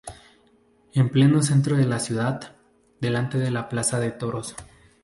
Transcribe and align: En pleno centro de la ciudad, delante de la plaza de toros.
En 0.95 1.09
pleno 1.11 1.43
centro 1.43 1.75
de 1.77 1.85
la 1.85 1.99
ciudad, 1.99 2.55
delante 3.01 3.37
de 3.37 3.51
la 3.51 3.69
plaza 3.69 3.99
de 3.99 4.09
toros. 4.09 4.55